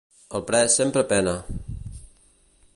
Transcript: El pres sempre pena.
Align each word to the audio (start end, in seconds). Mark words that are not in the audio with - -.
El 0.37 0.43
pres 0.51 0.77
sempre 0.81 1.03
pena. 1.13 1.35